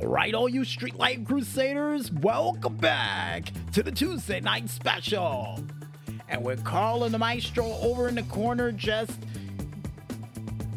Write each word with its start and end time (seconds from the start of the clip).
All 0.00 0.08
right, 0.08 0.34
all 0.34 0.48
you 0.48 0.62
Streetlight 0.62 1.24
Crusaders, 1.24 2.10
welcome 2.10 2.76
back 2.76 3.52
to 3.72 3.80
the 3.80 3.92
Tuesday 3.92 4.40
night 4.40 4.68
special. 4.68 5.64
And 6.28 6.44
with 6.44 6.64
Carl 6.64 7.04
and 7.04 7.14
the 7.14 7.18
Maestro 7.18 7.64
over 7.80 8.08
in 8.08 8.16
the 8.16 8.24
corner 8.24 8.72
just 8.72 9.12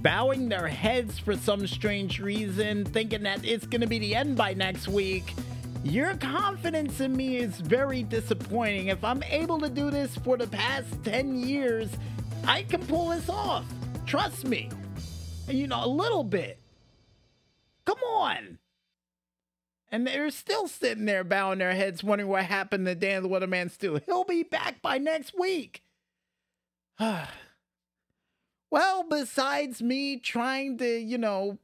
bowing 0.03 0.49
their 0.49 0.67
heads 0.67 1.17
for 1.17 1.35
some 1.35 1.65
strange 1.65 2.19
reason, 2.19 2.85
thinking 2.85 3.23
that 3.23 3.43
it's 3.43 3.65
going 3.65 3.81
to 3.81 3.87
be 3.87 3.97
the 3.97 4.15
end 4.15 4.37
by 4.37 4.53
next 4.53 4.87
week. 4.87 5.33
Your 5.83 6.15
confidence 6.17 6.99
in 6.99 7.15
me 7.15 7.37
is 7.37 7.59
very 7.59 8.03
disappointing. 8.03 8.89
If 8.89 9.03
I'm 9.03 9.23
able 9.23 9.59
to 9.61 9.69
do 9.69 9.89
this 9.89 10.15
for 10.17 10.37
the 10.37 10.47
past 10.47 11.03
10 11.03 11.39
years, 11.39 11.89
I 12.45 12.61
can 12.63 12.85
pull 12.85 13.09
this 13.09 13.29
off. 13.29 13.65
Trust 14.05 14.45
me. 14.45 14.69
You 15.47 15.65
know, 15.65 15.83
a 15.83 15.87
little 15.87 16.23
bit. 16.23 16.59
Come 17.83 17.99
on. 18.03 18.59
And 19.89 20.05
they're 20.05 20.29
still 20.31 20.67
sitting 20.67 21.05
there 21.05 21.23
bowing 21.23 21.59
their 21.59 21.73
heads, 21.73 22.03
wondering 22.03 22.29
what 22.29 22.43
happened 22.43 22.85
to 22.85 22.95
Dan 22.95 23.23
the 23.23 23.29
Weatherman 23.29 23.71
Stu. 23.71 23.99
He'll 24.05 24.25
be 24.25 24.43
back 24.43 24.81
by 24.81 24.97
next 24.97 25.33
week. 25.37 25.81
well, 26.99 27.27
besides 29.09 29.81
me 29.81 30.17
trying 30.17 30.77
to, 30.79 30.99
you 30.99 31.17
know, 31.17 31.57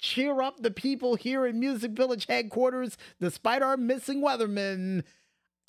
cheer 0.00 0.40
up 0.40 0.62
the 0.62 0.70
people 0.70 1.14
here 1.14 1.46
in 1.46 1.60
Music 1.60 1.92
Village 1.92 2.26
headquarters, 2.26 2.96
despite 3.20 3.62
our 3.62 3.76
missing 3.76 4.22
weathermen, 4.22 5.04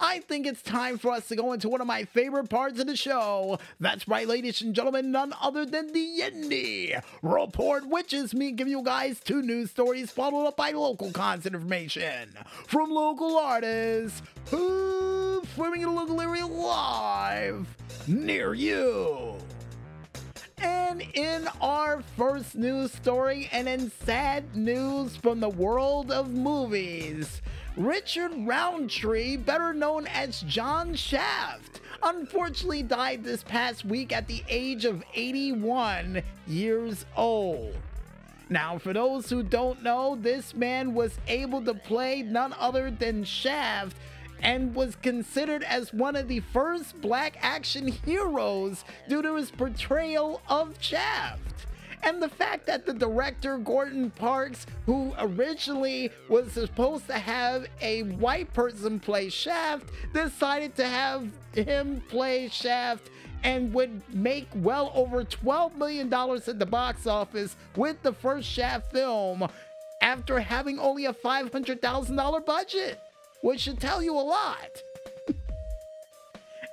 I 0.01 0.19
think 0.19 0.47
it's 0.47 0.61
time 0.61 0.97
for 0.97 1.11
us 1.11 1.27
to 1.27 1.35
go 1.35 1.53
into 1.53 1.69
one 1.69 1.79
of 1.79 1.87
my 1.87 2.05
favorite 2.05 2.49
parts 2.49 2.79
of 2.79 2.87
the 2.87 2.95
show. 2.95 3.59
That's 3.79 4.07
right, 4.07 4.27
ladies 4.27 4.61
and 4.61 4.73
gentlemen, 4.73 5.11
none 5.11 5.33
other 5.39 5.65
than 5.65 5.93
the 5.93 6.21
Indy 6.21 6.95
Report, 7.21 7.87
which 7.87 8.11
is 8.11 8.33
me 8.33 8.51
giving 8.51 8.71
you 8.71 8.83
guys 8.83 9.19
two 9.19 9.41
news 9.41 9.69
stories 9.71 10.11
followed 10.11 10.47
up 10.47 10.57
by 10.57 10.71
local 10.71 11.11
concert 11.11 11.53
information 11.53 12.29
from 12.67 12.89
local 12.89 13.37
artists 13.37 14.21
who 14.49 15.21
performing 15.51 15.81
in 15.81 15.87
a 15.89 15.93
local 15.93 16.21
area 16.21 16.45
live 16.45 17.67
near 18.07 18.53
you. 18.53 19.35
And 20.59 21.01
in 21.13 21.47
our 21.59 22.01
first 22.15 22.55
news 22.55 22.93
story, 22.93 23.49
and 23.51 23.67
in 23.67 23.91
sad 24.05 24.55
news 24.55 25.17
from 25.17 25.39
the 25.39 25.49
world 25.49 26.11
of 26.11 26.29
movies, 26.29 27.41
Richard 27.77 28.33
Roundtree, 28.35 29.37
better 29.37 29.73
known 29.73 30.05
as 30.07 30.41
John 30.41 30.93
Shaft, 30.93 31.79
unfortunately 32.03 32.83
died 32.83 33.23
this 33.23 33.43
past 33.43 33.85
week 33.85 34.11
at 34.11 34.27
the 34.27 34.43
age 34.49 34.83
of 34.83 35.03
81 35.13 36.21
years 36.47 37.05
old. 37.15 37.77
Now, 38.49 38.77
for 38.77 38.91
those 38.91 39.29
who 39.29 39.41
don't 39.41 39.81
know, 39.81 40.17
this 40.19 40.53
man 40.53 40.93
was 40.93 41.17
able 41.29 41.63
to 41.63 41.73
play 41.73 42.21
none 42.23 42.53
other 42.59 42.91
than 42.91 43.23
Shaft 43.23 43.95
and 44.41 44.75
was 44.75 44.97
considered 44.97 45.63
as 45.63 45.93
one 45.93 46.17
of 46.17 46.27
the 46.27 46.41
first 46.41 46.99
black 46.99 47.37
action 47.39 47.87
heroes 47.87 48.83
due 49.07 49.21
to 49.21 49.37
his 49.37 49.49
portrayal 49.49 50.41
of 50.49 50.75
Shaft 50.81 51.67
and 52.03 52.21
the 52.21 52.29
fact 52.29 52.65
that 52.67 52.85
the 52.85 52.93
director 52.93 53.57
Gordon 53.57 54.11
Parks, 54.11 54.65
who 54.85 55.13
originally 55.19 56.11
was 56.29 56.51
supposed 56.51 57.07
to 57.07 57.13
have 57.13 57.67
a 57.81 58.03
white 58.03 58.53
person 58.53 58.99
play 58.99 59.29
Shaft, 59.29 59.89
decided 60.13 60.75
to 60.75 60.87
have 60.87 61.27
him 61.53 62.01
play 62.09 62.47
Shaft 62.49 63.09
and 63.43 63.73
would 63.73 64.01
make 64.13 64.47
well 64.55 64.91
over 64.93 65.23
$12 65.23 65.75
million 65.75 66.13
at 66.13 66.59
the 66.59 66.65
box 66.65 67.07
office 67.07 67.55
with 67.75 68.01
the 68.03 68.13
first 68.13 68.47
Shaft 68.47 68.91
film 68.91 69.47
after 70.01 70.39
having 70.39 70.79
only 70.79 71.05
a 71.05 71.13
$500,000 71.13 72.45
budget, 72.45 72.99
which 73.41 73.61
should 73.61 73.79
tell 73.79 74.01
you 74.01 74.13
a 74.13 74.21
lot. 74.21 74.83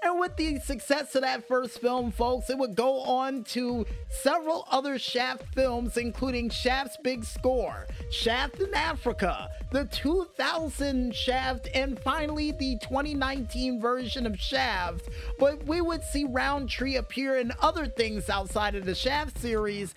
And 0.08 0.18
with 0.18 0.36
the 0.36 0.58
success 0.60 1.14
of 1.16 1.20
that 1.20 1.46
first 1.46 1.82
film, 1.82 2.12
folks, 2.12 2.48
it 2.48 2.56
would 2.56 2.74
go 2.74 3.00
on 3.02 3.44
to 3.44 3.84
several 4.08 4.66
other 4.70 4.98
Shaft 4.98 5.44
films, 5.54 5.98
including 5.98 6.48
Shaft's 6.48 6.96
Big 7.04 7.24
Score, 7.24 7.86
Shaft 8.10 8.58
in 8.58 8.72
Africa, 8.72 9.50
the 9.70 9.84
2000 9.84 11.14
Shaft, 11.14 11.68
and 11.74 12.00
finally 12.00 12.52
the 12.52 12.78
2019 12.78 13.82
version 13.82 14.24
of 14.24 14.40
Shaft. 14.40 15.10
But 15.38 15.66
we 15.66 15.82
would 15.82 16.02
see 16.02 16.24
Roundtree 16.24 16.96
appear 16.96 17.36
in 17.36 17.52
other 17.60 17.86
things 17.86 18.30
outside 18.30 18.76
of 18.76 18.86
the 18.86 18.94
Shaft 18.94 19.38
series, 19.38 19.94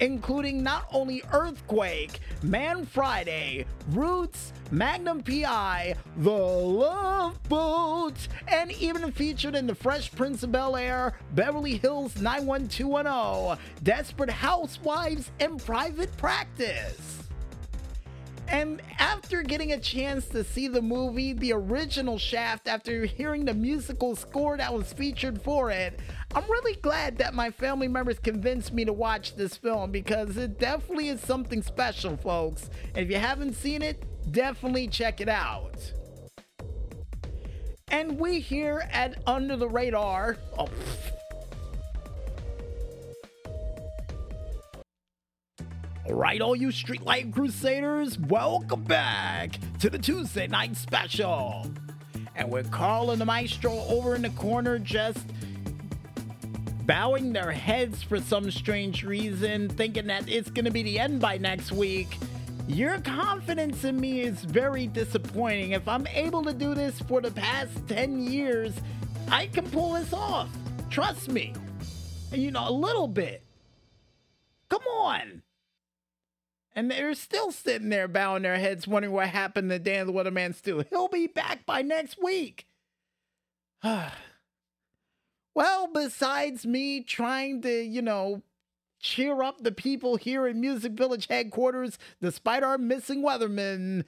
including 0.00 0.62
not 0.62 0.86
only 0.92 1.22
Earthquake, 1.32 2.20
Man 2.42 2.84
Friday, 2.86 3.66
Roots, 3.90 4.52
Magnum 4.70 5.22
PI, 5.22 5.94
The 6.18 6.30
Love 6.30 7.42
Boat, 7.48 8.28
and 8.48 8.72
even 8.72 9.12
featured 9.12 9.54
in 9.54 9.66
The 9.66 9.74
Fresh 9.74 10.12
Prince 10.12 10.42
of 10.42 10.52
Bel 10.52 10.76
Air, 10.76 11.14
Beverly 11.34 11.76
Hills 11.76 12.20
91210, 12.20 13.58
Desperate 13.82 14.30
Housewives, 14.30 15.30
and 15.40 15.64
Private 15.64 16.16
Practice. 16.16 17.29
And 18.50 18.82
after 18.98 19.44
getting 19.44 19.70
a 19.70 19.78
chance 19.78 20.26
to 20.28 20.42
see 20.42 20.66
the 20.66 20.82
movie, 20.82 21.32
the 21.32 21.52
original 21.52 22.18
Shaft, 22.18 22.66
after 22.66 23.04
hearing 23.04 23.44
the 23.44 23.54
musical 23.54 24.16
score 24.16 24.56
that 24.56 24.74
was 24.74 24.92
featured 24.92 25.40
for 25.40 25.70
it, 25.70 26.00
I'm 26.34 26.42
really 26.50 26.74
glad 26.74 27.18
that 27.18 27.32
my 27.32 27.52
family 27.52 27.86
members 27.86 28.18
convinced 28.18 28.72
me 28.72 28.84
to 28.84 28.92
watch 28.92 29.36
this 29.36 29.56
film 29.56 29.92
because 29.92 30.36
it 30.36 30.58
definitely 30.58 31.10
is 31.10 31.20
something 31.20 31.62
special, 31.62 32.16
folks. 32.16 32.68
And 32.92 33.04
if 33.04 33.10
you 33.10 33.18
haven't 33.18 33.54
seen 33.54 33.82
it, 33.82 34.04
definitely 34.32 34.88
check 34.88 35.20
it 35.20 35.28
out. 35.28 35.92
And 37.86 38.18
we 38.18 38.40
here 38.40 38.82
at 38.90 39.22
Under 39.28 39.56
the 39.56 39.68
Radar. 39.68 40.38
Oh, 40.58 40.68
All 46.10 46.16
right, 46.16 46.40
all 46.40 46.56
you 46.56 46.68
Streetlight 46.68 47.32
Crusaders, 47.32 48.18
welcome 48.18 48.82
back 48.82 49.60
to 49.78 49.88
the 49.88 49.96
Tuesday 49.96 50.48
night 50.48 50.76
special. 50.76 51.70
And 52.34 52.50
with 52.50 52.68
Carl 52.72 53.12
and 53.12 53.20
the 53.20 53.24
Maestro 53.24 53.78
over 53.88 54.16
in 54.16 54.22
the 54.22 54.30
corner 54.30 54.80
just 54.80 55.24
bowing 56.84 57.32
their 57.32 57.52
heads 57.52 58.02
for 58.02 58.20
some 58.20 58.50
strange 58.50 59.04
reason, 59.04 59.68
thinking 59.68 60.08
that 60.08 60.28
it's 60.28 60.50
going 60.50 60.64
to 60.64 60.72
be 60.72 60.82
the 60.82 60.98
end 60.98 61.20
by 61.20 61.38
next 61.38 61.70
week. 61.70 62.18
Your 62.66 62.98
confidence 62.98 63.84
in 63.84 64.00
me 64.00 64.22
is 64.22 64.42
very 64.42 64.88
disappointing. 64.88 65.72
If 65.72 65.86
I'm 65.86 66.08
able 66.08 66.42
to 66.42 66.52
do 66.52 66.74
this 66.74 66.98
for 67.02 67.20
the 67.20 67.30
past 67.30 67.86
10 67.86 68.20
years, 68.20 68.74
I 69.30 69.46
can 69.46 69.70
pull 69.70 69.92
this 69.92 70.12
off. 70.12 70.48
Trust 70.90 71.30
me. 71.30 71.54
You 72.32 72.50
know, 72.50 72.68
a 72.68 72.72
little 72.72 73.06
bit. 73.06 73.44
Come 74.68 74.82
on. 74.82 75.42
And 76.74 76.90
they're 76.90 77.14
still 77.14 77.50
sitting 77.50 77.88
there 77.88 78.06
bowing 78.08 78.42
their 78.42 78.58
heads, 78.58 78.86
wondering 78.86 79.12
what 79.14 79.28
happened 79.28 79.70
to 79.70 79.78
Dan 79.78 80.06
the 80.06 80.12
Weatherman 80.12 80.54
Stu. 80.54 80.84
He'll 80.90 81.08
be 81.08 81.26
back 81.26 81.66
by 81.66 81.82
next 81.82 82.22
week. 82.22 82.66
well, 83.82 84.10
besides 85.92 86.64
me 86.64 87.02
trying 87.02 87.62
to, 87.62 87.82
you 87.82 88.02
know, 88.02 88.42
cheer 89.00 89.42
up 89.42 89.62
the 89.62 89.72
people 89.72 90.16
here 90.16 90.46
in 90.46 90.60
Music 90.60 90.92
Village 90.92 91.26
headquarters, 91.28 91.98
despite 92.20 92.62
our 92.62 92.78
missing 92.78 93.22
weathermen, 93.22 94.04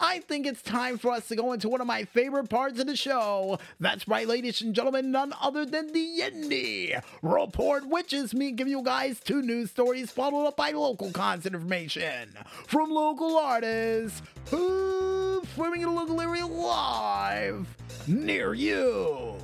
I 0.00 0.20
think 0.20 0.46
it's 0.46 0.62
time 0.62 0.98
for 0.98 1.10
us 1.10 1.28
to 1.28 1.36
go 1.36 1.52
into 1.52 1.68
one 1.68 1.80
of 1.80 1.86
my 1.86 2.04
favorite 2.04 2.48
parts 2.48 2.80
of 2.80 2.86
the 2.86 2.96
show. 2.96 3.58
That's 3.78 4.08
right, 4.08 4.26
ladies 4.26 4.62
and 4.62 4.74
gentlemen, 4.74 5.10
none 5.10 5.34
other 5.40 5.66
than 5.66 5.92
the 5.92 6.22
Indy 6.22 6.94
Report, 7.22 7.86
which 7.86 8.12
is 8.12 8.34
me 8.34 8.50
giving 8.50 8.72
you 8.72 8.82
guys 8.82 9.20
two 9.20 9.42
news 9.42 9.70
stories 9.70 10.10
followed 10.10 10.46
up 10.46 10.56
by 10.56 10.70
local 10.70 11.12
concert 11.12 11.54
information 11.54 12.30
from 12.66 12.90
local 12.90 13.36
artists 13.36 14.22
who 14.50 15.10
performing 15.40 15.82
in 15.82 15.88
a 15.88 15.94
local 15.94 16.20
area 16.20 16.46
live 16.46 17.66
near 18.06 18.54
you. 18.54 19.36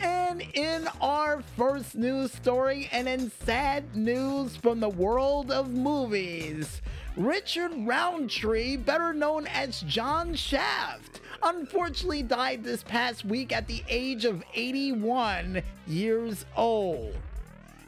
And 0.00 0.42
in 0.54 0.88
our 1.00 1.42
first 1.56 1.94
news 1.94 2.32
story, 2.32 2.88
and 2.92 3.08
in 3.08 3.30
sad 3.44 3.94
news 3.94 4.56
from 4.56 4.80
the 4.80 4.88
world 4.88 5.50
of 5.50 5.70
movies, 5.70 6.80
Richard 7.16 7.72
Roundtree, 7.74 8.76
better 8.76 9.12
known 9.12 9.46
as 9.48 9.82
John 9.82 10.34
Shaft, 10.34 11.20
unfortunately 11.42 12.22
died 12.22 12.64
this 12.64 12.82
past 12.82 13.24
week 13.24 13.52
at 13.52 13.66
the 13.66 13.82
age 13.88 14.24
of 14.24 14.42
81 14.54 15.62
years 15.86 16.46
old. 16.56 17.14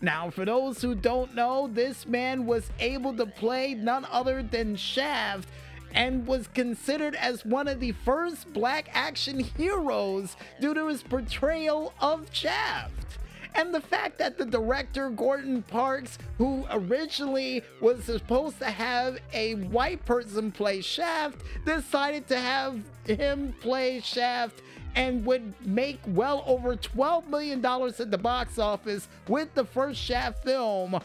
Now, 0.02 0.30
for 0.30 0.44
those 0.44 0.82
who 0.82 0.96
don't 0.96 1.34
know, 1.34 1.68
this 1.68 2.06
man 2.06 2.44
was 2.44 2.70
able 2.80 3.16
to 3.16 3.24
play 3.24 3.74
none 3.74 4.04
other 4.10 4.42
than 4.42 4.74
Shaft 4.74 5.48
and 5.94 6.26
was 6.26 6.48
considered 6.48 7.14
as 7.14 7.44
one 7.44 7.68
of 7.68 7.80
the 7.80 7.92
first 7.92 8.52
black 8.52 8.88
action 8.92 9.40
heroes 9.40 10.36
due 10.60 10.74
to 10.74 10.88
his 10.88 11.02
portrayal 11.02 11.92
of 12.00 12.28
Shaft. 12.32 13.18
And 13.54 13.74
the 13.74 13.80
fact 13.80 14.18
that 14.18 14.38
the 14.38 14.46
director, 14.46 15.10
Gordon 15.10 15.62
Parks, 15.62 16.16
who 16.38 16.64
originally 16.70 17.62
was 17.80 18.04
supposed 18.04 18.58
to 18.60 18.70
have 18.70 19.18
a 19.34 19.56
white 19.56 20.04
person 20.06 20.50
play 20.50 20.80
Shaft, 20.80 21.42
decided 21.66 22.26
to 22.28 22.38
have 22.38 22.80
him 23.04 23.54
play 23.60 24.00
Shaft 24.00 24.62
and 24.94 25.24
would 25.26 25.54
make 25.66 26.00
well 26.06 26.44
over 26.46 26.76
$12 26.76 27.28
million 27.28 27.64
at 27.64 28.10
the 28.10 28.18
box 28.18 28.58
office 28.58 29.08
with 29.28 29.54
the 29.54 29.64
first 29.64 30.00
Shaft 30.00 30.44
film 30.44 30.98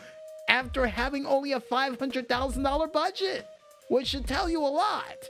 after 0.48 0.88
having 0.88 1.25
only 1.25 1.51
a 1.54 1.60
$500,000 1.60 2.94
budget, 2.94 3.48
which 3.89 4.07
should 4.07 4.28
tell 4.28 4.50
you 4.50 4.62
a 4.62 4.68
lot. 4.68 5.30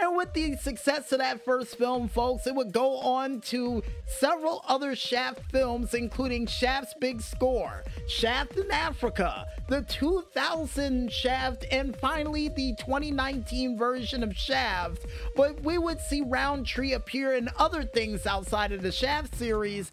And 0.00 0.16
with 0.16 0.32
the 0.32 0.56
success 0.56 1.12
of 1.12 1.18
that 1.18 1.44
first 1.44 1.78
film, 1.78 2.08
folks, 2.08 2.46
it 2.46 2.54
would 2.54 2.72
go 2.72 2.98
on 2.98 3.40
to 3.42 3.82
several 4.06 4.64
other 4.68 4.96
Shaft 4.96 5.40
films, 5.52 5.94
including 5.94 6.46
Shaft's 6.46 6.94
Big 7.00 7.22
Score, 7.22 7.84
Shaft 8.08 8.56
in 8.56 8.70
Africa, 8.72 9.46
the 9.68 9.82
2000 9.82 11.12
Shaft, 11.12 11.64
and 11.70 11.96
finally 11.96 12.48
the 12.48 12.74
2019 12.74 13.78
version 13.78 14.22
of 14.24 14.36
Shaft. 14.36 15.06
But 15.36 15.62
we 15.62 15.78
would 15.78 16.00
see 16.00 16.22
Roundtree 16.22 16.92
appear 16.92 17.34
in 17.34 17.48
other 17.56 17.84
things 17.84 18.26
outside 18.26 18.72
of 18.72 18.82
the 18.82 18.92
Shaft 18.92 19.36
series, 19.36 19.92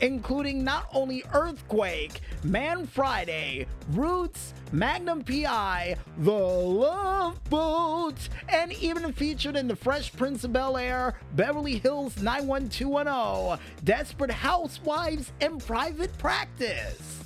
including 0.00 0.64
not 0.64 0.88
only 0.92 1.24
Earthquake, 1.32 2.20
Man 2.42 2.86
Friday, 2.86 3.66
Roots, 3.90 4.54
Magnum 4.72 5.22
PI, 5.22 5.96
The 6.18 6.30
Love 6.30 7.42
Boat, 7.50 8.28
and 8.48 8.72
even 8.74 9.12
featured 9.12 9.56
in 9.56 9.68
The 9.68 9.76
Fresh 9.76 10.12
Prince 10.12 10.44
of 10.44 10.52
Bel 10.52 10.76
Air, 10.76 11.14
Beverly 11.34 11.78
Hills 11.78 12.20
91210, 12.22 13.58
Desperate 13.84 14.30
Housewives, 14.30 15.32
and 15.40 15.64
Private 15.64 16.16
Practice. 16.18 17.19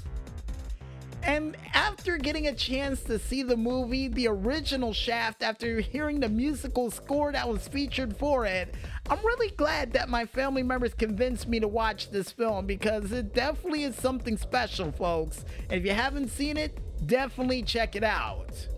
And 1.26 1.56
after 1.72 2.18
getting 2.18 2.48
a 2.48 2.54
chance 2.54 3.00
to 3.04 3.18
see 3.18 3.42
the 3.42 3.56
movie, 3.56 4.08
the 4.08 4.28
original 4.28 4.92
Shaft, 4.92 5.42
after 5.42 5.80
hearing 5.80 6.20
the 6.20 6.28
musical 6.28 6.90
score 6.90 7.32
that 7.32 7.48
was 7.48 7.66
featured 7.66 8.14
for 8.16 8.44
it, 8.44 8.74
I'm 9.08 9.24
really 9.24 9.48
glad 9.56 9.94
that 9.94 10.10
my 10.10 10.26
family 10.26 10.62
members 10.62 10.92
convinced 10.92 11.48
me 11.48 11.60
to 11.60 11.68
watch 11.68 12.10
this 12.10 12.30
film 12.30 12.66
because 12.66 13.10
it 13.10 13.32
definitely 13.32 13.84
is 13.84 13.96
something 13.96 14.36
special, 14.36 14.92
folks. 14.92 15.46
And 15.70 15.80
if 15.80 15.86
you 15.86 15.92
haven't 15.92 16.28
seen 16.28 16.58
it, 16.58 16.78
definitely 17.06 17.62
check 17.62 17.96
it 17.96 18.04
out. 18.04 18.68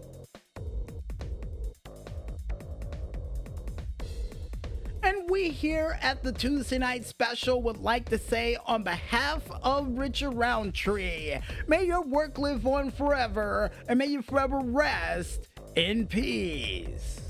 We 5.28 5.48
here 5.48 5.98
at 6.02 6.22
the 6.22 6.30
Tuesday 6.30 6.78
Night 6.78 7.04
Special 7.04 7.60
would 7.62 7.78
like 7.78 8.08
to 8.10 8.18
say, 8.18 8.56
on 8.64 8.84
behalf 8.84 9.42
of 9.60 9.98
Richard 9.98 10.30
Roundtree, 10.30 11.40
may 11.66 11.84
your 11.84 12.02
work 12.02 12.38
live 12.38 12.64
on 12.64 12.92
forever 12.92 13.72
and 13.88 13.98
may 13.98 14.06
you 14.06 14.22
forever 14.22 14.60
rest 14.62 15.48
in 15.74 16.06
peace. 16.06 17.20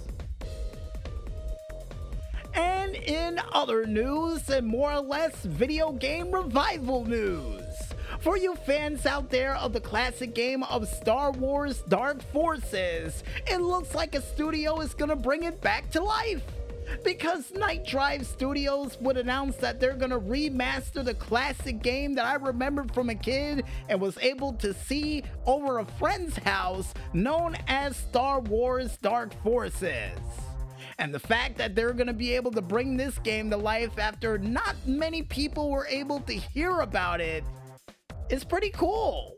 And 2.52 2.96
in 2.96 3.40
other 3.52 3.87
news, 3.87 4.50
and 4.50 4.66
more 4.66 4.92
or 4.92 5.00
less 5.00 5.42
video 5.44 5.92
game 5.92 6.31
revival 6.31 7.06
news. 7.06 7.64
For 8.20 8.37
you 8.37 8.56
fans 8.56 9.06
out 9.06 9.31
there 9.31 9.56
of 9.56 9.72
the 9.72 9.81
classic 9.81 10.34
game 10.34 10.64
of 10.64 10.87
Star 10.87 11.31
Wars 11.32 11.82
Dark 11.88 12.22
Forces, 12.31 13.25
it 13.46 13.62
looks 13.62 13.94
like 13.94 14.14
a 14.14 14.20
studio 14.20 14.81
is 14.81 14.92
gonna 14.92 15.16
bring 15.16 15.44
it 15.44 15.62
back 15.62 15.90
to 15.92 16.02
life 16.02 16.42
because 17.04 17.50
Nightdive 17.52 18.24
Studios 18.24 18.98
would 19.00 19.16
announce 19.16 19.56
that 19.56 19.80
they're 19.80 19.94
gonna 19.94 20.18
remaster 20.18 21.04
the 21.04 21.14
classic 21.14 21.82
game 21.82 22.14
that 22.14 22.24
I 22.24 22.34
remembered 22.34 22.92
from 22.94 23.10
a 23.10 23.14
kid 23.14 23.64
and 23.88 24.00
was 24.00 24.18
able 24.18 24.52
to 24.54 24.74
see 24.74 25.22
over 25.46 25.78
a 25.78 25.84
friend's 25.84 26.36
house 26.36 26.92
known 27.12 27.56
as 27.68 27.96
Star 27.96 28.40
Wars 28.40 28.96
Dark 28.98 29.32
Forces. 29.42 30.18
And 30.98 31.12
the 31.12 31.20
fact 31.20 31.58
that 31.58 31.74
they're 31.74 31.92
going 31.92 32.06
to 32.06 32.14
be 32.14 32.32
able 32.32 32.50
to 32.52 32.62
bring 32.62 32.96
this 32.96 33.18
game 33.18 33.50
to 33.50 33.56
life 33.56 33.98
after 33.98 34.38
not 34.38 34.76
many 34.86 35.22
people 35.22 35.70
were 35.70 35.86
able 35.88 36.20
to 36.20 36.32
hear 36.32 36.80
about 36.80 37.20
it 37.20 37.44
is 38.30 38.44
pretty 38.44 38.70
cool. 38.70 39.36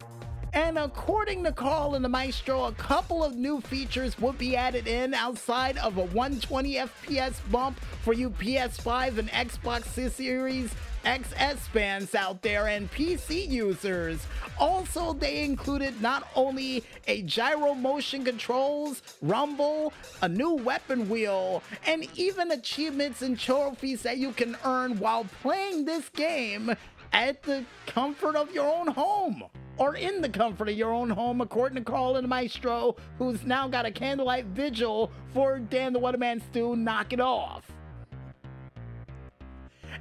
And 0.55 0.79
according 0.79 1.45
to 1.45 1.53
Carl 1.53 1.95
and 1.95 2.05
the 2.05 2.09
Maestro, 2.09 2.65
a 2.65 2.73
couple 2.73 3.23
of 3.23 3.37
new 3.37 3.61
features 3.61 4.19
will 4.19 4.33
be 4.33 4.57
added 4.57 4.87
in 4.87 5.13
outside 5.13 5.77
of 5.79 5.99
a 5.99 6.05
120 6.05 6.75
FPS 6.75 7.35
bump 7.51 7.79
for 8.03 8.15
you 8.15 8.31
PS5 8.31 9.19
and 9.19 9.29
Xbox 9.31 9.85
Series 10.11 10.75
XS 11.05 11.57
fans 11.57 12.15
out 12.15 12.43
there 12.43 12.67
and 12.67 12.91
PC 12.91 13.49
users. 13.49 14.27
Also, 14.59 15.13
they 15.13 15.45
included 15.45 16.01
not 16.03 16.29
only 16.35 16.83
a 17.07 17.23
gyro 17.23 17.75
motion 17.75 18.25
controls, 18.25 19.03
rumble, 19.23 19.93
a 20.23 20.29
new 20.29 20.55
weapon 20.55 21.09
wheel, 21.09 21.63
and 21.87 22.07
even 22.17 22.51
achievements 22.51 23.23
and 23.23 23.39
trophies 23.39 24.03
that 24.03 24.19
you 24.19 24.33
can 24.33 24.57
earn 24.65 24.99
while 24.99 25.25
playing 25.43 25.85
this 25.85 26.09
game 26.11 26.75
at 27.13 27.43
the 27.43 27.65
comfort 27.87 28.37
of 28.37 28.53
your 28.53 28.67
own 28.67 28.89
home 28.89 29.45
or 29.79 29.95
in 29.95 30.21
the 30.21 30.29
comfort 30.29 30.69
of 30.69 30.77
your 30.77 30.93
own 30.93 31.09
home, 31.09 31.41
according 31.41 31.77
to 31.77 31.91
Carl 31.91 32.17
and 32.17 32.29
Maestro, 32.29 32.97
who's 33.19 33.45
now 33.45 33.69
got 33.69 33.87
a 33.87 33.91
candlelight 33.91 34.47
vigil 34.47 35.11
for 35.33 35.59
Dan 35.59 35.93
the 35.93 36.01
Weatherman 36.01 36.43
Stu 36.51 36.77
Knock 36.77 37.13
It 37.13 37.21
Off. 37.21 37.65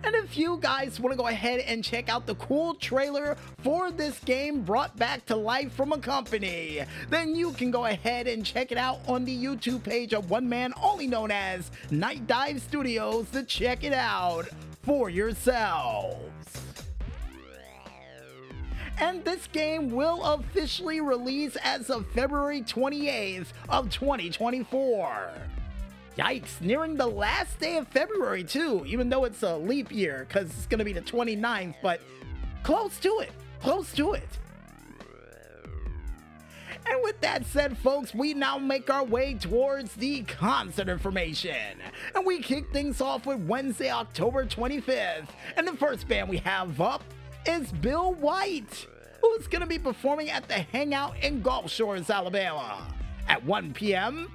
And 0.04 0.16
if 0.16 0.38
you 0.38 0.58
guys 0.62 1.00
want 1.00 1.14
to 1.14 1.18
go 1.18 1.28
ahead 1.28 1.60
and 1.62 1.84
check 1.84 2.08
out 2.08 2.28
the 2.28 2.36
cool 2.36 2.76
trailer 2.76 3.36
for 3.64 3.92
this 3.92 4.20
game 4.20 4.62
brought 4.62 4.96
back 4.96 5.26
to 5.26 5.36
life 5.36 5.74
from 5.74 5.92
a 5.92 5.98
company, 5.98 6.84
then 7.10 7.36
you 7.36 7.52
can 7.52 7.72
go 7.72 7.86
ahead 7.86 8.28
and 8.28 8.46
check 8.46 8.72
it 8.72 8.78
out 8.78 9.00
on 9.08 9.26
the 9.26 9.36
YouTube 9.36 9.84
page 9.84 10.14
of 10.14 10.30
one 10.30 10.48
man 10.48 10.74
only 10.82 11.08
known 11.08 11.32
as 11.32 11.72
Night 11.90 12.28
Dive 12.28 12.62
Studios 12.62 13.30
to 13.32 13.44
check 13.44 13.84
it 13.84 13.94
out 13.94 14.48
for 14.84 15.10
yourselves 15.10 16.67
and 19.00 19.24
this 19.24 19.48
game 19.48 19.92
will 19.92 20.24
officially 20.24 21.02
release 21.02 21.56
as 21.64 21.90
of 21.90 22.08
February 22.08 22.62
28th 22.62 23.48
of 23.70 23.90
2024. 23.90 25.32
Yikes, 26.18 26.62
nearing 26.62 26.96
the 26.96 27.06
last 27.06 27.60
day 27.60 27.78
of 27.78 27.88
February 27.88 28.44
too, 28.44 28.84
even 28.88 29.10
though 29.10 29.26
it's 29.26 29.44
a 29.44 29.56
leap 29.56 29.92
year 29.92 30.26
because 30.28 30.50
it's 30.50 30.66
going 30.66 30.80
to 30.80 30.86
be 30.86 30.94
the 30.94 31.02
29th, 31.02 31.76
but 31.84 32.02
close 32.64 33.00
to 33.00 33.20
it, 33.20 33.32
close 33.62 33.94
to 33.94 34.14
it. 34.14 34.28
And 36.90 37.04
with 37.04 37.20
that 37.22 37.46
said, 37.46 37.78
folks, 37.78 38.16
we 38.16 38.34
now 38.34 38.58
make 38.58 38.90
our 38.90 39.04
way 39.04 39.34
towards 39.34 39.94
the 39.96 40.24
concert 40.24 40.88
information. 40.88 41.78
And 42.16 42.26
we 42.26 42.40
kick 42.40 42.72
things 42.72 43.02
off 43.02 43.26
with 43.26 43.40
Wednesday, 43.40 43.92
October 43.92 44.46
25th. 44.46 45.28
And 45.58 45.68
the 45.68 45.74
first 45.74 46.08
band 46.08 46.30
we 46.30 46.38
have 46.38 46.80
up 46.80 47.04
is 47.48 47.72
Bill 47.72 48.14
White, 48.14 48.88
who's 49.22 49.48
going 49.48 49.62
to 49.62 49.68
be 49.68 49.80
performing 49.80 50.30
at 50.30 50.48
the 50.48 50.56
Hangout 50.56 51.16
in 51.24 51.42
Gulf 51.42 51.72
Shores, 51.72 52.10
Alabama. 52.10 52.94
At 53.28 53.44
1 53.44 53.74
p.m., 53.74 54.32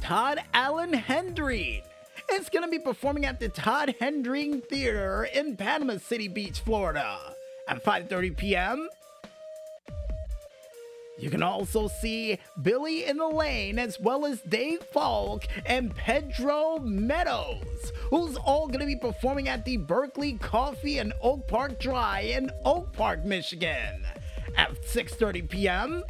Todd 0.00 0.40
Allen 0.52 0.92
Hendry 0.92 1.84
is 2.32 2.48
going 2.48 2.64
to 2.64 2.70
be 2.70 2.78
performing 2.78 3.24
at 3.24 3.38
the 3.38 3.48
Todd 3.48 3.94
Hendry 4.00 4.60
Theater 4.68 5.28
in 5.32 5.56
Panama 5.56 5.98
City 5.98 6.28
Beach, 6.28 6.60
Florida. 6.60 7.36
At 7.68 7.84
5:30 7.84 8.36
p.m., 8.36 8.88
you 11.18 11.30
can 11.30 11.42
also 11.42 11.88
see 11.88 12.38
Billy 12.62 13.04
in 13.04 13.16
the 13.16 13.28
Lane 13.28 13.78
as 13.78 14.00
well 14.00 14.24
as 14.26 14.40
Dave 14.42 14.82
Falk 14.92 15.44
and 15.66 15.94
Pedro 15.94 16.78
Meadows, 16.78 17.92
who's 18.10 18.36
all 18.36 18.66
going 18.66 18.80
to 18.80 18.86
be 18.86 18.96
performing 18.96 19.48
at 19.48 19.64
the 19.64 19.76
Berkeley 19.76 20.34
Coffee 20.34 20.98
and 20.98 21.12
Oak 21.22 21.46
Park 21.46 21.78
Dry 21.78 22.20
in 22.20 22.50
Oak 22.64 22.92
Park, 22.92 23.24
Michigan. 23.24 24.06
At 24.56 24.82
6:30 24.82 25.48
p.m., 25.48 26.04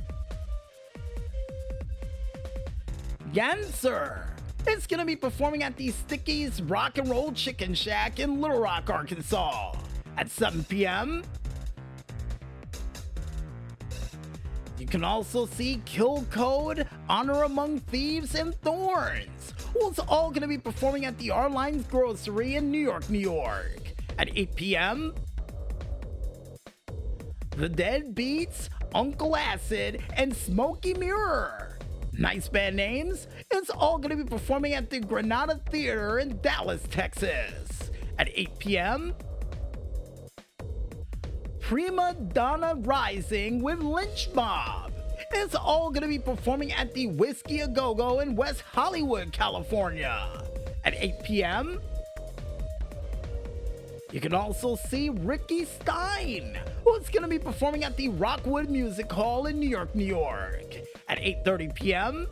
Ganser 3.33 4.27
is 4.67 4.87
going 4.87 5.01
to 5.01 5.07
be 5.07 5.17
performing 5.17 5.63
at 5.63 5.77
the 5.77 5.91
Stickyz 5.91 6.61
Rock 6.71 6.99
and 6.99 7.09
Roll 7.09 7.33
Chicken 7.33 7.75
Shack 7.75 8.19
in 8.19 8.41
Little 8.41 8.61
Rock, 8.61 8.91
Arkansas. 8.91 9.75
At 10.17 10.31
7 10.31 10.65
p.m., 10.65 11.23
You 14.83 14.89
can 14.89 15.05
also 15.05 15.47
see 15.47 15.81
Kill 15.85 16.27
Code, 16.33 16.89
Honor 17.09 17.45
Among 17.45 17.79
Thieves, 17.79 18.35
and 18.35 18.53
Thorns, 18.53 19.55
who's 19.73 20.01
all 20.01 20.31
going 20.31 20.43
to 20.43 20.49
be 20.49 20.59
performing 20.59 21.05
at 21.05 21.17
the 21.19 21.31
Arlene's 21.31 21.87
Grocery 21.87 22.57
in 22.57 22.73
New 22.73 22.81
York, 22.81 23.09
New 23.09 23.21
York. 23.21 23.95
At 24.19 24.37
8 24.37 24.57
p.m., 24.57 25.15
The 27.51 27.69
Dead 27.69 28.13
Beats, 28.17 28.71
Uncle 28.93 29.37
Acid, 29.37 30.03
and 30.17 30.35
Smoky 30.35 30.95
Mirror. 30.95 31.79
Nice 32.15 32.49
band 32.49 32.75
names. 32.75 33.29
It's 33.53 33.71
all 33.71 33.99
going 33.99 34.19
to 34.19 34.25
be 34.25 34.29
performing 34.29 34.75
at 34.75 34.91
the 34.91 34.99
Granada 34.99 35.61
Theater 35.71 36.19
in 36.19 36.41
Dallas, 36.41 36.83
Texas. 36.91 37.93
At 38.19 38.31
8 38.35 38.59
p.m., 38.59 39.15
Prima 41.73 42.15
Donna 42.35 42.75
Rising 42.81 43.63
with 43.63 43.79
Lynch 43.79 44.29
Mob. 44.35 44.93
It's 45.33 45.55
all 45.55 45.89
going 45.89 46.03
to 46.03 46.07
be 46.07 46.19
performing 46.19 46.71
at 46.71 46.93
the 46.93 47.07
Whiskey 47.07 47.61
A 47.61 47.67
Go 47.67 47.95
Go 47.95 48.21
in 48.21 48.37
West 48.37 48.61
Hollywood, 48.61 49.33
California 49.33 50.45
at 50.85 50.93
8 50.95 51.23
p.m. 51.25 51.81
You 54.11 54.21
can 54.21 54.35
also 54.35 54.77
see 54.77 55.09
Ricky 55.09 55.65
Stein, 55.65 56.59
who's 56.85 57.09
going 57.09 57.23
to 57.23 57.29
be 57.29 57.39
performing 57.39 57.85
at 57.85 57.97
the 57.97 58.11
Rockwood 58.11 58.69
Music 58.69 59.11
Hall 59.11 59.47
in 59.47 59.59
New 59.59 59.71
York, 59.71 59.95
New 59.95 60.05
York 60.05 60.77
at 61.09 61.17
8:30 61.17 61.75
p.m. 61.75 62.27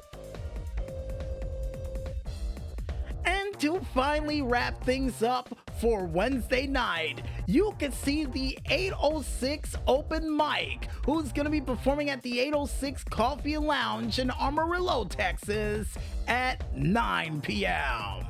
And 3.24 3.58
to 3.60 3.80
finally 3.94 4.42
wrap 4.42 4.84
things 4.84 5.22
up 5.22 5.56
for 5.80 6.04
Wednesday 6.04 6.66
night, 6.66 7.22
you 7.46 7.74
can 7.78 7.90
see 7.90 8.26
the 8.26 8.58
806 8.68 9.76
open 9.86 10.36
mic, 10.36 10.88
who's 11.06 11.32
going 11.32 11.46
to 11.46 11.50
be 11.50 11.60
performing 11.60 12.10
at 12.10 12.22
the 12.22 12.38
806 12.38 13.04
Coffee 13.04 13.56
Lounge 13.56 14.18
in 14.18 14.30
Amarillo, 14.38 15.06
Texas 15.06 15.88
at 16.28 16.76
9 16.76 17.40
p.m. 17.40 18.26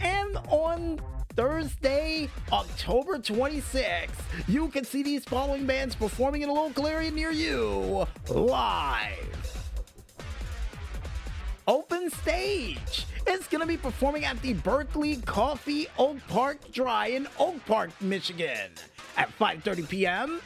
And 0.00 0.36
on 0.48 1.00
Thursday, 1.36 2.28
October 2.50 3.18
26th, 3.18 4.08
you 4.48 4.66
can 4.68 4.84
see 4.84 5.04
these 5.04 5.24
following 5.24 5.64
bands 5.64 5.94
performing 5.94 6.42
in 6.42 6.48
a 6.48 6.52
local 6.52 6.88
area 6.88 7.12
near 7.12 7.30
you 7.30 8.04
live. 8.28 9.58
Open 11.68 12.10
Stage 12.10 13.06
is 13.28 13.46
going 13.46 13.60
to 13.60 13.66
be 13.66 13.76
performing 13.76 14.24
at 14.24 14.40
the 14.42 14.54
Berkeley 14.54 15.16
Coffee 15.16 15.86
Oak 15.98 16.18
Park 16.28 16.72
Dry 16.72 17.08
in 17.08 17.28
Oak 17.38 17.64
Park, 17.66 17.90
Michigan 18.00 18.72
at 19.16 19.36
5:30 19.38 19.88
p.m. 19.88 20.40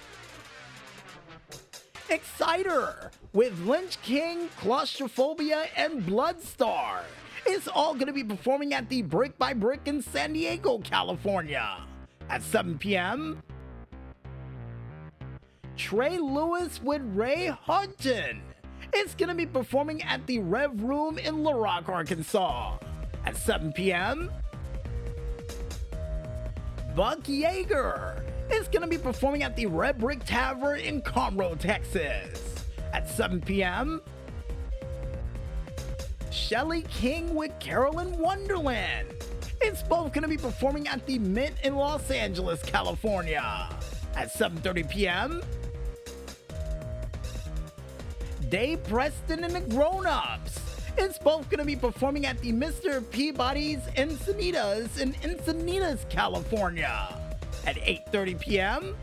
Exciter 2.09 3.11
with 3.33 3.59
Lynch 3.61 4.01
King, 4.03 4.49
Claustrophobia, 4.59 5.67
and 5.77 6.03
Bloodstar 6.03 7.01
is 7.49 7.69
all 7.69 7.95
going 7.95 8.07
to 8.07 8.13
be 8.13 8.25
performing 8.25 8.75
at 8.75 8.89
the 8.89 9.03
Brick 9.03 9.37
by 9.39 9.53
Brick 9.53 9.81
in 9.87 10.03
San 10.03 10.33
Diego, 10.33 10.79
California 10.79 11.79
at 12.29 12.43
7 12.43 12.79
p.m. 12.79 13.43
Trey 15.77 16.19
Lewis 16.19 16.81
with 16.83 17.03
Ray 17.15 17.47
Hudson 17.47 18.43
is 18.95 19.15
going 19.15 19.29
to 19.29 19.35
be 19.35 19.47
performing 19.47 20.03
at 20.03 20.27
the 20.27 20.39
Rev 20.39 20.83
Room 20.83 21.19
in 21.19 21.43
La 21.43 21.53
Rock, 21.53 21.89
Arkansas 21.89 22.79
at 23.25 23.37
7 23.37 23.73
p.m. 23.73 24.31
Buck 26.95 27.21
Yeager 27.25 28.23
is 28.51 28.69
going 28.69 28.83
to 28.83 28.89
be 28.89 28.99
performing 28.99 29.43
at 29.43 29.57
the 29.57 29.67
Red 29.67 29.99
Brick 29.99 30.25
Tavern 30.25 30.81
in 30.81 31.03
Conroe, 31.03 31.59
Texas 31.59 32.65
at 32.93 33.09
7 33.09 33.41
p.m. 33.41 34.01
Shelly 36.31 36.83
King 36.83 37.35
with 37.35 37.59
Carolyn 37.59 38.17
Wonderland. 38.19 39.09
It's 39.61 39.83
both 39.83 40.13
going 40.13 40.23
to 40.23 40.29
be 40.29 40.37
performing 40.37 40.87
at 40.87 41.05
the 41.07 41.19
Mint 41.19 41.55
in 41.65 41.75
Los 41.75 42.11
Angeles, 42.11 42.63
California 42.63 43.69
at 44.15 44.33
7:30 44.33 44.89
p.m. 44.89 45.43
Dave 48.49 48.85
Preston 48.85 49.43
and 49.43 49.55
the 49.55 49.61
Grown 49.61 50.07
Ups. 50.07 50.61
It's 50.97 51.19
both 51.19 51.51
going 51.51 51.59
to 51.59 51.65
be 51.65 51.75
performing 51.75 52.27
at 52.27 52.39
the 52.39 52.53
Mr. 52.53 53.09
Peabody's 53.11 53.81
Encinitas 53.97 55.01
in 55.01 55.15
Encinitas, 55.15 56.09
California 56.09 57.09
at 57.67 57.77
8:30 57.77 58.41
p.m. 58.41 58.97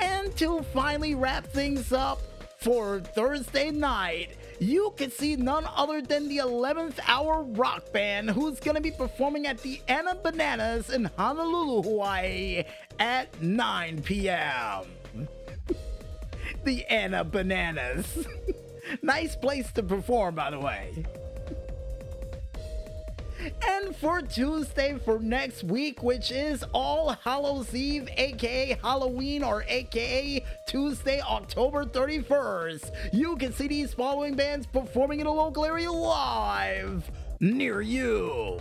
And 0.00 0.34
to 0.38 0.62
finally 0.72 1.14
wrap 1.14 1.46
things 1.46 1.92
up 1.92 2.22
for 2.58 3.00
Thursday 3.00 3.70
night, 3.70 4.36
you 4.58 4.94
can 4.96 5.10
see 5.10 5.36
none 5.36 5.66
other 5.76 6.00
than 6.00 6.28
the 6.28 6.38
11th 6.38 6.98
hour 7.06 7.42
rock 7.42 7.92
band 7.92 8.30
who's 8.30 8.58
going 8.58 8.74
to 8.74 8.80
be 8.80 8.90
performing 8.90 9.46
at 9.46 9.58
the 9.58 9.80
Anna 9.86 10.14
Bananas 10.14 10.88
in 10.88 11.10
Honolulu, 11.16 11.82
Hawaii 11.82 12.64
at 12.98 13.42
9 13.42 14.02
p.m. 14.02 14.84
the 16.64 16.84
Anna 16.86 17.24
Bananas. 17.24 18.26
nice 19.02 19.36
place 19.36 19.70
to 19.72 19.82
perform, 19.82 20.34
by 20.34 20.50
the 20.50 20.60
way. 20.60 21.04
And 23.66 23.96
for 23.96 24.20
Tuesday 24.20 24.98
for 25.02 25.18
next 25.18 25.64
week, 25.64 26.02
which 26.02 26.30
is 26.30 26.62
All 26.72 27.16
Hallows 27.24 27.74
Eve, 27.74 28.08
aka 28.16 28.78
Halloween, 28.82 29.42
or 29.42 29.64
aka 29.66 30.44
Tuesday, 30.68 31.20
October 31.22 31.84
31st, 31.84 32.90
you 33.12 33.36
can 33.36 33.52
see 33.52 33.66
these 33.66 33.94
following 33.94 34.34
bands 34.34 34.66
performing 34.66 35.20
in 35.20 35.26
a 35.26 35.32
local 35.32 35.64
area 35.64 35.90
live 35.90 37.10
near 37.40 37.80
you. 37.80 38.60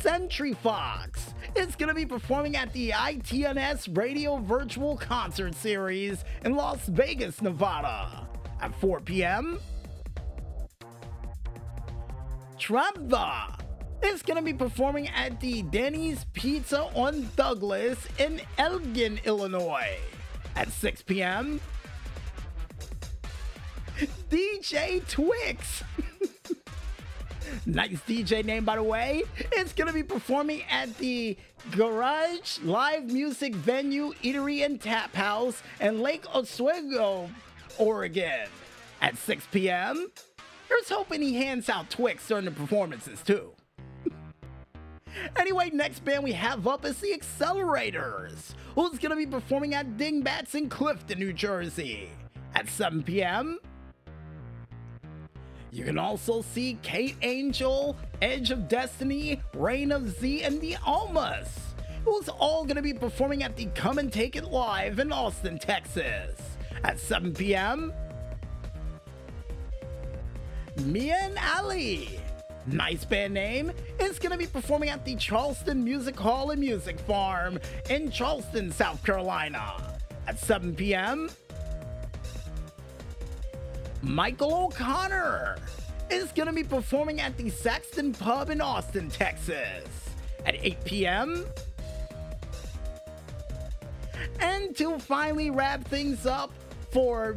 Century 0.00 0.54
Fox 0.54 1.27
is 1.58 1.74
going 1.74 1.88
to 1.88 1.94
be 1.94 2.06
performing 2.06 2.54
at 2.54 2.72
the 2.72 2.90
ITNS 2.90 3.96
Radio 3.96 4.36
Virtual 4.36 4.96
Concert 4.96 5.56
Series 5.56 6.24
in 6.44 6.54
Las 6.54 6.86
Vegas, 6.86 7.42
Nevada 7.42 8.28
at 8.60 8.72
4 8.80 9.00
p.m. 9.00 9.58
Trumba 12.58 13.58
is 14.04 14.22
going 14.22 14.36
to 14.36 14.42
be 14.42 14.54
performing 14.54 15.08
at 15.08 15.40
the 15.40 15.62
Denny's 15.62 16.26
Pizza 16.32 16.84
on 16.94 17.28
Douglas 17.34 18.06
in 18.18 18.40
Elgin, 18.56 19.18
Illinois 19.24 19.98
at 20.54 20.70
6 20.70 21.02
p.m. 21.02 21.60
DJ 24.30 25.06
Twix. 25.08 25.82
nice 27.66 28.00
DJ 28.06 28.44
name, 28.44 28.64
by 28.64 28.76
the 28.76 28.82
way. 28.82 29.24
It's 29.52 29.72
going 29.72 29.88
to 29.88 29.94
be 29.94 30.02
performing 30.02 30.62
at 30.70 30.96
the 30.98 31.36
Garage 31.72 32.58
Live 32.62 33.04
Music 33.04 33.54
Venue, 33.54 34.12
Eatery, 34.22 34.64
and 34.64 34.80
Tap 34.80 35.14
House 35.14 35.62
in 35.80 36.00
Lake 36.00 36.24
Oswego, 36.34 37.30
Oregon 37.78 38.48
at 39.00 39.16
6 39.16 39.46
p.m. 39.50 40.10
Here's 40.68 40.88
hoping 40.88 41.22
he 41.22 41.34
hands 41.34 41.68
out 41.68 41.90
Twix 41.90 42.26
during 42.28 42.44
the 42.44 42.50
performances, 42.50 43.22
too. 43.22 43.52
anyway, 45.36 45.70
next 45.72 46.04
band 46.04 46.24
we 46.24 46.32
have 46.32 46.66
up 46.66 46.84
is 46.84 46.98
the 46.98 47.16
Accelerators, 47.16 48.54
who's 48.74 48.98
gonna 48.98 49.16
be 49.16 49.26
performing 49.26 49.74
at 49.74 49.96
Dingbatz 49.96 50.54
in 50.54 50.68
Clifton, 50.68 51.18
New 51.18 51.32
Jersey 51.32 52.10
at 52.54 52.68
7 52.68 53.02
p.m. 53.02 53.58
You 55.70 55.84
can 55.84 55.98
also 55.98 56.42
see 56.42 56.78
Kate 56.82 57.16
Angel, 57.22 57.96
Edge 58.22 58.50
of 58.50 58.68
Destiny, 58.68 59.40
Reign 59.54 59.92
of 59.92 60.08
Z, 60.18 60.42
and 60.42 60.60
the 60.60 60.76
Almas, 60.86 61.48
who's 62.04 62.28
all 62.28 62.64
gonna 62.64 62.82
be 62.82 62.94
performing 62.94 63.42
at 63.42 63.56
the 63.56 63.66
Come 63.74 63.98
and 63.98 64.12
Take 64.12 64.36
It 64.36 64.44
Live 64.44 64.98
in 64.98 65.12
Austin, 65.12 65.58
Texas 65.58 66.40
at 66.84 66.98
7 66.98 67.34
p.m. 67.34 67.92
Mia 70.84 71.16
and 71.22 71.38
Ali. 71.56 72.20
Nice 72.66 73.04
band 73.04 73.34
name. 73.34 73.72
Is 73.98 74.18
going 74.18 74.32
to 74.32 74.38
be 74.38 74.46
performing 74.46 74.90
at 74.90 75.04
the 75.04 75.16
Charleston 75.16 75.82
Music 75.82 76.18
Hall 76.18 76.50
and 76.50 76.60
Music 76.60 76.98
Farm 77.00 77.58
in 77.88 78.10
Charleston, 78.10 78.70
South 78.70 79.02
Carolina 79.04 79.98
at 80.26 80.38
7 80.38 80.74
p.m. 80.74 81.30
Michael 84.02 84.66
O'Connor 84.66 85.56
is 86.10 86.32
going 86.32 86.46
to 86.46 86.52
be 86.52 86.64
performing 86.64 87.20
at 87.20 87.36
the 87.36 87.50
Saxon 87.50 88.12
Pub 88.12 88.50
in 88.50 88.60
Austin, 88.60 89.08
Texas 89.10 89.88
at 90.46 90.54
8 90.64 90.84
p.m. 90.84 91.44
And 94.40 94.76
to 94.76 94.98
finally 94.98 95.50
wrap 95.50 95.86
things 95.86 96.26
up 96.26 96.52
for 96.90 97.36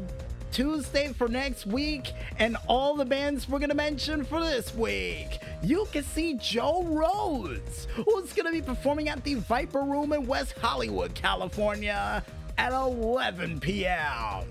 Tuesday 0.52 1.14
for 1.14 1.28
next 1.28 1.66
week 1.66 2.12
and 2.38 2.58
all 2.68 2.96
the 2.96 3.06
bands 3.06 3.48
we're 3.48 3.60
gonna 3.60 3.74
mention 3.74 4.24
for 4.26 4.42
this 4.42 4.76
week. 4.76 5.40
You 5.64 5.88
can 5.92 6.04
see 6.04 6.36
Joe 6.36 6.84
Rhodes, 6.84 7.88
who's 7.96 8.34
gonna 8.34 8.52
be 8.52 8.62
performing 8.62 9.08
at 9.08 9.24
the 9.24 9.36
Viper 9.36 9.82
Room 9.82 10.12
in 10.12 10.28
West 10.28 10.54
Hollywood, 10.60 11.14
California 11.16 12.24
at 12.58 12.74
11 12.74 13.62
p.m. 13.62 14.46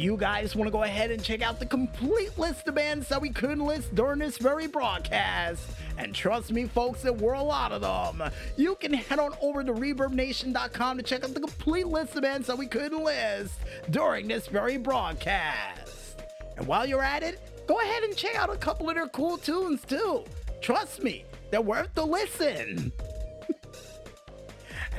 You 0.00 0.16
guys 0.16 0.56
want 0.56 0.66
to 0.66 0.72
go 0.72 0.84
ahead 0.84 1.10
and 1.10 1.22
check 1.22 1.42
out 1.42 1.58
the 1.58 1.66
complete 1.66 2.38
list 2.38 2.66
of 2.66 2.74
bands 2.74 3.08
that 3.08 3.20
we 3.20 3.28
couldn't 3.28 3.66
list 3.66 3.94
during 3.94 4.20
this 4.20 4.38
very 4.38 4.66
broadcast, 4.66 5.62
and 5.98 6.14
trust 6.14 6.50
me, 6.50 6.64
folks, 6.64 7.02
there 7.02 7.12
were 7.12 7.34
a 7.34 7.42
lot 7.42 7.70
of 7.70 7.82
them. 7.82 8.30
You 8.56 8.76
can 8.76 8.94
head 8.94 9.18
on 9.18 9.34
over 9.42 9.62
to 9.62 9.74
ReverbNation.com 9.74 10.96
to 10.96 11.02
check 11.02 11.22
out 11.22 11.34
the 11.34 11.40
complete 11.40 11.86
list 11.86 12.16
of 12.16 12.22
bands 12.22 12.46
that 12.46 12.56
we 12.56 12.66
couldn't 12.66 13.04
list 13.04 13.60
during 13.90 14.26
this 14.26 14.46
very 14.46 14.78
broadcast. 14.78 16.22
And 16.56 16.66
while 16.66 16.86
you're 16.86 17.04
at 17.04 17.22
it, 17.22 17.66
go 17.66 17.78
ahead 17.80 18.02
and 18.02 18.16
check 18.16 18.36
out 18.36 18.48
a 18.48 18.56
couple 18.56 18.88
of 18.88 18.94
their 18.94 19.08
cool 19.08 19.36
tunes 19.36 19.82
too. 19.84 20.24
Trust 20.62 21.02
me, 21.02 21.26
they're 21.50 21.60
worth 21.60 21.92
the 21.92 22.06
listen. 22.06 22.90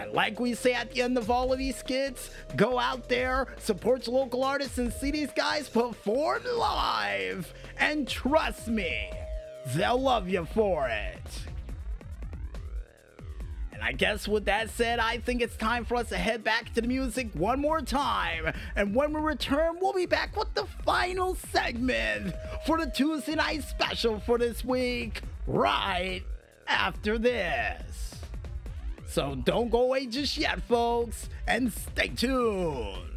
And 0.02 0.14
like 0.14 0.40
we 0.40 0.56
say 0.56 0.74
at 0.74 0.92
the 0.92 1.04
end 1.04 1.16
of 1.18 1.30
all 1.30 1.54
of 1.54 1.60
these 1.60 1.76
skits, 1.76 2.32
go 2.56 2.80
out 2.80 3.08
there, 3.08 3.48
support 3.60 4.08
your 4.08 4.16
local 4.16 4.44
artists, 4.44 4.80
and 4.80 4.92
see 4.92 5.12
these 5.12 5.32
guys 5.34 5.70
perform 5.70 6.42
live. 6.58 7.54
And 7.78 8.08
trust 8.08 8.68
me, 8.68 9.12
they'll 9.76 10.02
love 10.02 10.28
you 10.28 10.46
for 10.46 10.88
it. 10.88 11.22
And 13.72 13.84
I 13.84 13.92
guess 13.92 14.28
with 14.28 14.46
that 14.46 14.72
said, 14.72 14.98
I 14.98 15.20
think 15.20 15.42
it's 15.42 15.56
time 15.56 15.86
for 15.86 15.98
us 15.98 16.10
to 16.10 16.18
head 16.18 16.44
back 16.44 16.74
to 16.74 16.82
the 16.82 16.88
music 16.88 17.30
one 17.34 17.60
more 17.60 17.82
time. 17.82 18.54
And 18.76 18.96
when 18.96 19.14
we 19.14 19.22
return, 19.22 19.78
we'll 19.80 19.94
be 19.94 20.08
back 20.08 20.36
with 20.36 20.52
the 20.56 20.66
final 20.84 21.36
segment 21.36 22.34
for 22.66 22.80
the 22.80 22.88
Tuesday 22.88 23.36
night 23.36 23.64
special 23.64 24.20
for 24.20 24.40
this 24.40 24.66
week, 24.66 25.22
right 25.46 26.24
after 26.68 27.20
this. 27.20 28.11
So 29.12 29.36
don't 29.36 29.70
go 29.70 29.84
away 29.84 30.06
just 30.06 30.38
yet, 30.38 30.62
folks, 30.62 31.28
and 31.46 31.74
stay 31.74 32.08
tuned. 32.08 33.11